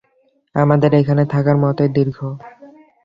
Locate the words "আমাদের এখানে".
0.55-1.23